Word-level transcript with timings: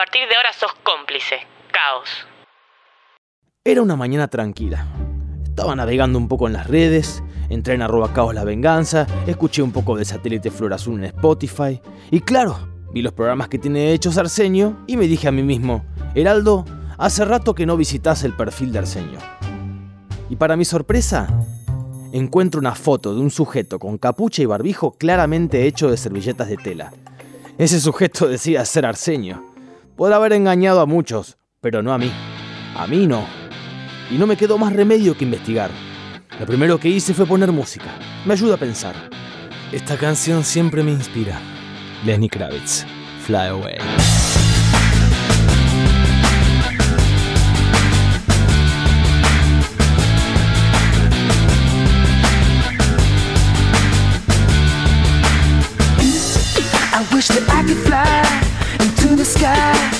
partir 0.00 0.26
de 0.30 0.34
ahora 0.34 0.50
sos 0.54 0.72
cómplice. 0.82 1.36
Caos. 1.70 2.08
Era 3.62 3.82
una 3.82 3.96
mañana 3.96 4.28
tranquila. 4.28 4.86
Estaba 5.44 5.76
navegando 5.76 6.18
un 6.18 6.26
poco 6.26 6.46
en 6.46 6.54
las 6.54 6.68
redes, 6.68 7.22
entré 7.50 7.74
en 7.74 7.82
arroba 7.82 8.14
caos 8.14 8.34
la 8.34 8.44
venganza, 8.44 9.06
escuché 9.26 9.60
un 9.60 9.72
poco 9.72 9.96
de 9.96 10.06
satélite 10.06 10.50
Flor 10.50 10.72
Azul 10.72 11.00
en 11.00 11.04
Spotify 11.04 11.82
y 12.10 12.22
claro, 12.22 12.70
vi 12.94 13.02
los 13.02 13.12
programas 13.12 13.50
que 13.50 13.58
tiene 13.58 13.92
hechos 13.92 14.16
Arsenio 14.16 14.78
y 14.86 14.96
me 14.96 15.06
dije 15.06 15.28
a 15.28 15.32
mí 15.32 15.42
mismo, 15.42 15.84
Heraldo, 16.14 16.64
hace 16.96 17.26
rato 17.26 17.54
que 17.54 17.66
no 17.66 17.76
visitas 17.76 18.24
el 18.24 18.34
perfil 18.34 18.72
de 18.72 18.78
Arsenio. 18.78 19.18
Y 20.30 20.36
para 20.36 20.56
mi 20.56 20.64
sorpresa, 20.64 21.28
encuentro 22.12 22.58
una 22.58 22.74
foto 22.74 23.14
de 23.14 23.20
un 23.20 23.30
sujeto 23.30 23.78
con 23.78 23.98
capucha 23.98 24.40
y 24.40 24.46
barbijo 24.46 24.92
claramente 24.92 25.66
hecho 25.66 25.90
de 25.90 25.98
servilletas 25.98 26.48
de 26.48 26.56
tela. 26.56 26.90
Ese 27.58 27.78
sujeto 27.78 28.28
decía 28.28 28.64
ser 28.64 28.86
Arsenio. 28.86 29.49
Podrá 30.00 30.16
haber 30.16 30.32
engañado 30.32 30.80
a 30.80 30.86
muchos, 30.86 31.36
pero 31.60 31.82
no 31.82 31.92
a 31.92 31.98
mí. 31.98 32.10
A 32.74 32.86
mí 32.86 33.06
no. 33.06 33.26
Y 34.10 34.16
no 34.16 34.26
me 34.26 34.38
quedó 34.38 34.56
más 34.56 34.72
remedio 34.72 35.14
que 35.14 35.24
investigar. 35.26 35.70
Lo 36.38 36.46
primero 36.46 36.78
que 36.78 36.88
hice 36.88 37.12
fue 37.12 37.26
poner 37.26 37.52
música. 37.52 37.90
Me 38.24 38.32
ayuda 38.32 38.54
a 38.54 38.56
pensar. 38.56 38.94
Esta 39.70 39.98
canción 39.98 40.42
siempre 40.42 40.82
me 40.82 40.90
inspira. 40.90 41.38
Lenny 42.02 42.30
Kravitz, 42.30 42.86
Fly 43.26 43.48
Away. 43.48 43.76
I 56.92 57.14
wish 57.14 57.28
that 57.28 57.44
I 57.50 57.62
could 57.68 57.76
fly 57.84 58.16
into 58.16 58.19
the 59.20 59.26
sky 59.26 59.99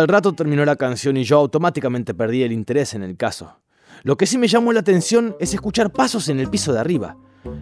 Al 0.00 0.08
rato 0.08 0.32
terminó 0.32 0.64
la 0.64 0.76
canción 0.76 1.18
y 1.18 1.24
yo 1.24 1.36
automáticamente 1.36 2.14
perdí 2.14 2.42
el 2.42 2.52
interés 2.52 2.94
en 2.94 3.02
el 3.02 3.18
caso. 3.18 3.60
Lo 4.02 4.16
que 4.16 4.24
sí 4.24 4.38
me 4.38 4.48
llamó 4.48 4.72
la 4.72 4.80
atención 4.80 5.36
es 5.38 5.52
escuchar 5.52 5.92
pasos 5.92 6.30
en 6.30 6.40
el 6.40 6.48
piso 6.48 6.72
de 6.72 6.80
arriba. 6.80 7.18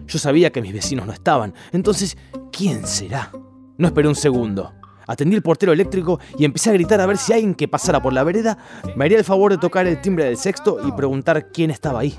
Yo 0.07 0.17
sabía 0.17 0.49
que 0.49 0.61
mis 0.61 0.71
vecinos 0.71 1.05
no 1.05 1.11
estaban, 1.11 1.53
entonces, 1.73 2.17
¿quién 2.49 2.87
será? 2.87 3.29
No 3.77 3.87
esperé 3.87 4.07
un 4.07 4.15
segundo. 4.15 4.71
Atendí 5.05 5.35
el 5.35 5.41
portero 5.41 5.73
eléctrico 5.73 6.21
y 6.37 6.45
empecé 6.45 6.69
a 6.69 6.73
gritar 6.73 7.01
a 7.01 7.05
ver 7.07 7.17
si 7.17 7.33
alguien 7.33 7.55
que 7.55 7.67
pasara 7.67 8.01
por 8.01 8.13
la 8.13 8.23
vereda 8.23 8.57
me 8.95 9.03
haría 9.03 9.17
el 9.17 9.25
favor 9.25 9.51
de 9.51 9.57
tocar 9.57 9.85
el 9.85 9.99
timbre 9.99 10.23
del 10.23 10.37
sexto 10.37 10.79
y 10.87 10.93
preguntar 10.93 11.51
quién 11.51 11.71
estaba 11.71 11.99
ahí. 11.99 12.17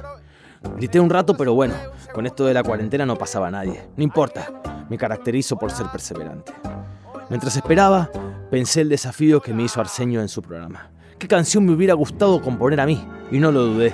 Grité 0.77 1.01
un 1.01 1.09
rato, 1.09 1.35
pero 1.35 1.55
bueno, 1.55 1.77
con 2.13 2.27
esto 2.27 2.45
de 2.45 2.53
la 2.53 2.63
cuarentena 2.63 3.07
no 3.07 3.17
pasaba 3.17 3.51
nadie. 3.51 3.89
No 3.97 4.05
importa, 4.05 4.87
me 4.91 4.99
caracterizo 4.99 5.57
por 5.57 5.71
ser 5.71 5.87
perseverante. 5.87 6.53
Mientras 7.31 7.55
esperaba, 7.55 8.11
pensé 8.51 8.81
el 8.81 8.89
desafío 8.89 9.41
que 9.41 9.55
me 9.55 9.63
hizo 9.63 9.81
Arsenio 9.81 10.21
en 10.21 10.29
su 10.29 10.43
programa. 10.43 10.91
¿Qué 11.17 11.29
canción 11.29 11.65
me 11.65 11.71
hubiera 11.71 11.95
gustado 11.95 12.43
componer 12.43 12.81
a 12.81 12.87
mí? 12.87 13.07
Y 13.31 13.39
no 13.39 13.53
lo 13.53 13.67
dudé. 13.67 13.93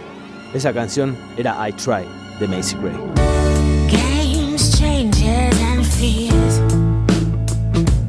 Esa 0.54 0.72
canción 0.72 1.14
era 1.36 1.68
I 1.68 1.72
Try 1.74 2.06
de 2.40 2.48
Macy 2.48 2.76
Gray. 2.76 2.96
Games, 3.90 4.78
changes 4.78 5.60
and 5.60 5.84
fears. 5.84 6.60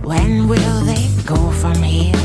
When 0.01 0.47
will 0.47 0.85
they 0.85 1.09
go 1.25 1.51
from 1.51 1.75
here? 1.83 2.15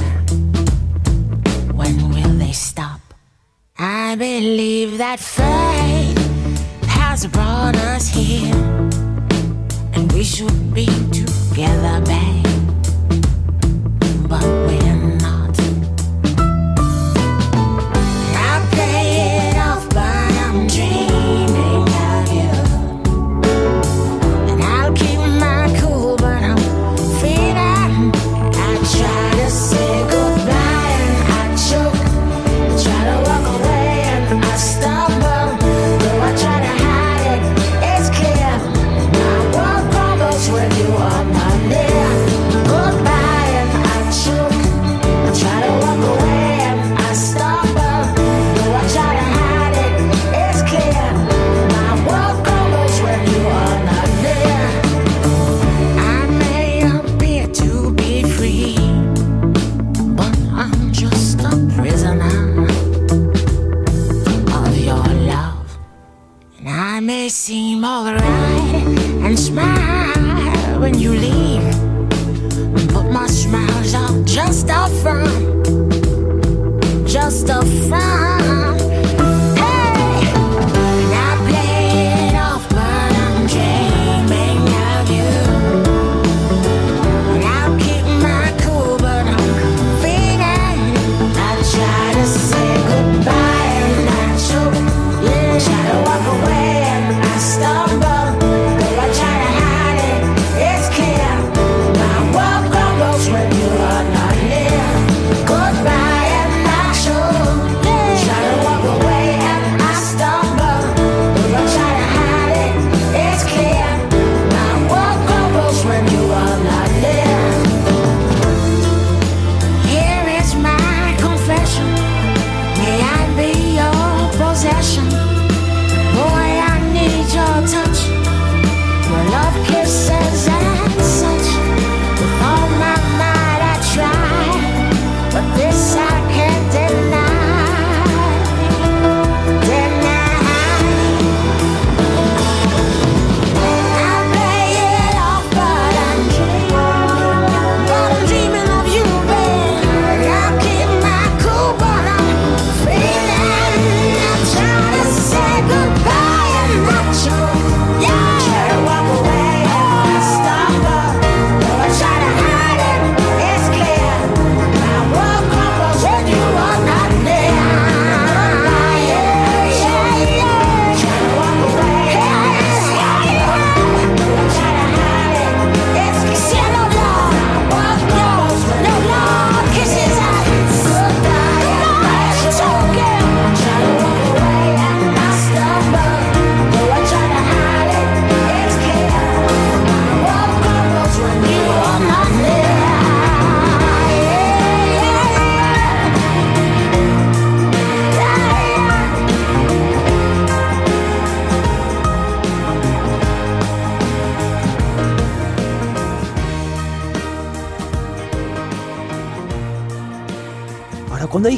When 1.74 2.10
will 2.10 2.38
they 2.38 2.52
stop? 2.52 3.00
I 3.76 4.14
believe 4.14 4.98
that 4.98 5.18
fate 5.18 6.16
has 6.86 7.26
brought 7.26 7.74
us 7.96 8.06
here. 8.06 8.54
And 9.92 10.12
we 10.12 10.22
should 10.22 10.72
be 10.72 10.86
together, 11.10 12.00
babe. 12.06 12.51
one. 14.42 14.71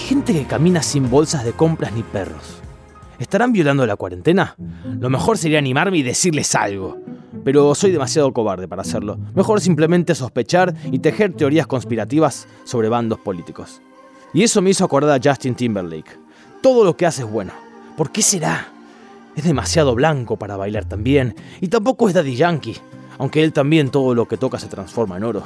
gente 0.04 0.34
que 0.34 0.44
camina 0.44 0.82
sin 0.82 1.08
bolsas 1.08 1.44
de 1.44 1.52
compras 1.52 1.92
ni 1.94 2.02
perros. 2.02 2.60
¿Estarán 3.18 3.52
violando 3.52 3.86
la 3.86 3.96
cuarentena? 3.96 4.54
Lo 4.98 5.08
mejor 5.08 5.38
sería 5.38 5.58
animarme 5.58 5.96
y 5.96 6.02
decirles 6.02 6.54
algo. 6.54 6.98
Pero 7.42 7.74
soy 7.74 7.90
demasiado 7.90 8.30
cobarde 8.32 8.68
para 8.68 8.82
hacerlo. 8.82 9.18
Mejor 9.34 9.62
simplemente 9.62 10.14
sospechar 10.14 10.74
y 10.92 10.98
tejer 10.98 11.32
teorías 11.32 11.66
conspirativas 11.66 12.46
sobre 12.64 12.90
bandos 12.90 13.18
políticos. 13.18 13.80
Y 14.34 14.42
eso 14.42 14.60
me 14.60 14.70
hizo 14.70 14.84
acordar 14.84 15.18
a 15.18 15.30
Justin 15.30 15.54
Timberlake. 15.54 16.18
Todo 16.60 16.84
lo 16.84 16.96
que 16.96 17.06
hace 17.06 17.22
es 17.22 17.30
bueno. 17.30 17.52
¿Por 17.96 18.10
qué 18.10 18.20
será? 18.20 18.68
Es 19.36 19.44
demasiado 19.44 19.94
blanco 19.94 20.36
para 20.36 20.58
bailar 20.58 20.84
también. 20.84 21.34
Y 21.62 21.68
tampoco 21.68 22.08
es 22.08 22.14
Daddy 22.14 22.36
Yankee. 22.36 22.76
Aunque 23.16 23.42
él 23.42 23.54
también 23.54 23.88
todo 23.88 24.14
lo 24.14 24.28
que 24.28 24.36
toca 24.36 24.58
se 24.58 24.68
transforma 24.68 25.16
en 25.16 25.24
oro. 25.24 25.44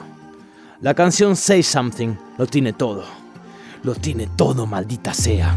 La 0.80 0.94
canción 0.94 1.36
Say 1.36 1.62
Something 1.62 2.14
lo 2.38 2.46
tiene 2.46 2.72
todo. 2.72 3.04
Lo 3.82 3.94
tiene 3.94 4.26
todo, 4.36 4.66
maldita 4.66 5.14
sea. 5.14 5.56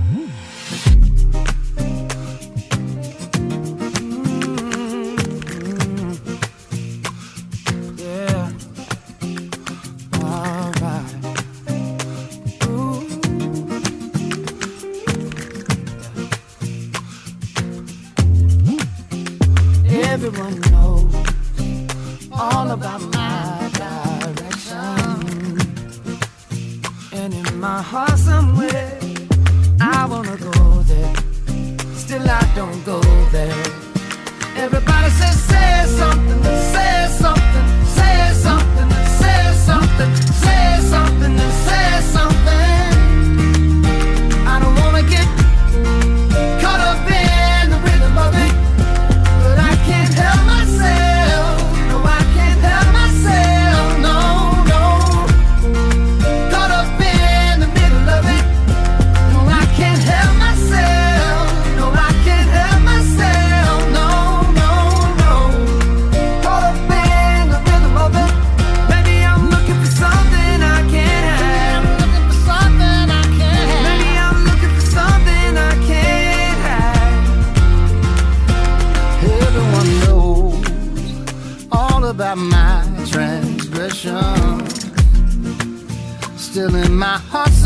my 87.11 87.17
heart. 87.17 87.60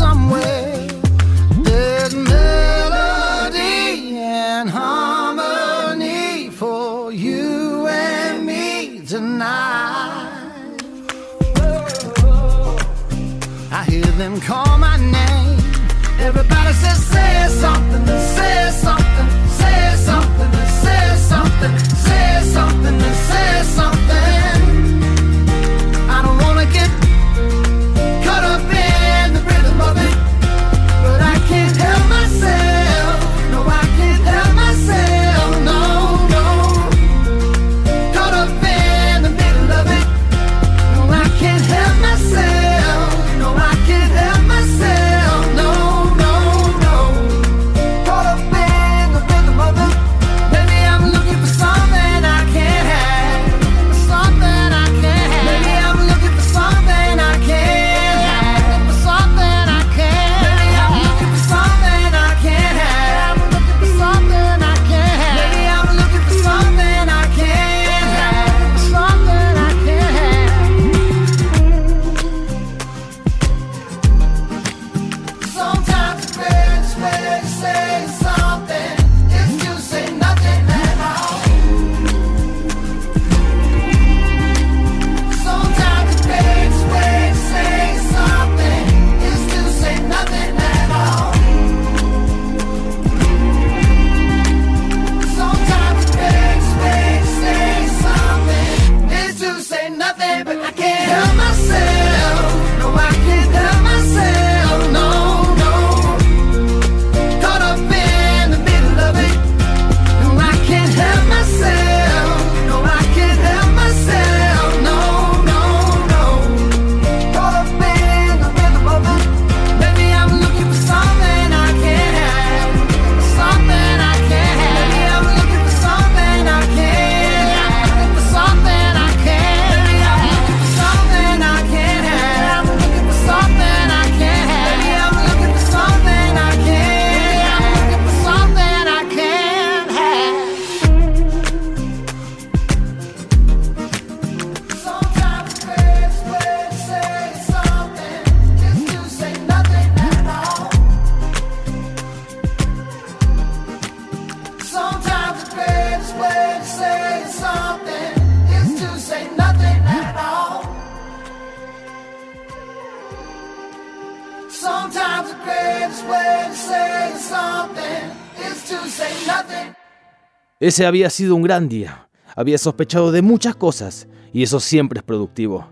Ese 170.66 170.84
había 170.84 171.10
sido 171.10 171.36
un 171.36 171.42
gran 171.42 171.68
día. 171.68 172.08
Había 172.34 172.58
sospechado 172.58 173.12
de 173.12 173.22
muchas 173.22 173.54
cosas, 173.54 174.08
y 174.32 174.42
eso 174.42 174.58
siempre 174.58 174.98
es 174.98 175.04
productivo. 175.04 175.68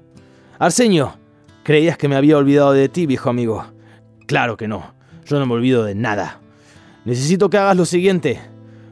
Arsenio, 0.56 1.14
creías 1.64 1.98
que 1.98 2.06
me 2.06 2.14
había 2.14 2.38
olvidado 2.38 2.72
de 2.72 2.88
ti, 2.88 3.04
viejo 3.04 3.28
amigo. 3.28 3.66
Claro 4.28 4.56
que 4.56 4.68
no, 4.68 4.94
yo 5.26 5.40
no 5.40 5.46
me 5.46 5.54
olvido 5.54 5.82
de 5.82 5.96
nada. 5.96 6.38
Necesito 7.04 7.50
que 7.50 7.58
hagas 7.58 7.76
lo 7.76 7.86
siguiente. 7.86 8.40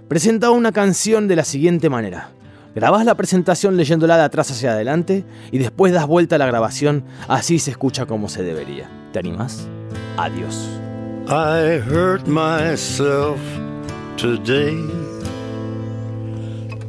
Presenta 0.08 0.50
una 0.50 0.72
canción 0.72 1.28
de 1.28 1.36
la 1.36 1.44
siguiente 1.44 1.88
manera. 1.88 2.30
Grabás 2.74 3.04
la 3.04 3.14
presentación 3.14 3.76
leyéndola 3.76 4.16
de 4.16 4.24
atrás 4.24 4.50
hacia 4.50 4.72
adelante 4.72 5.24
y 5.52 5.58
después 5.58 5.92
das 5.92 6.08
vuelta 6.08 6.34
a 6.34 6.38
la 6.40 6.46
grabación, 6.46 7.04
así 7.28 7.60
se 7.60 7.70
escucha 7.70 8.06
como 8.06 8.28
se 8.28 8.42
debería. 8.42 8.90
¿Te 9.12 9.20
animas? 9.20 9.68
Adiós. 10.16 10.68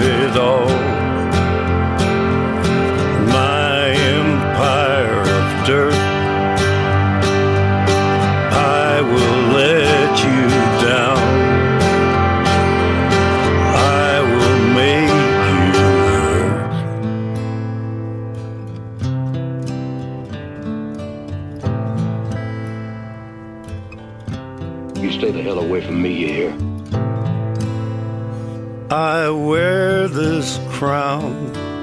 it 0.00 0.36
all. 0.36 0.73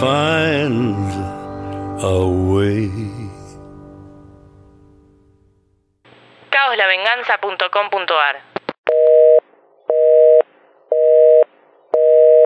find 0.00 0.96
a 2.02 2.18
way. 2.50 2.90
caoslavenganza.com.ar 6.50 8.34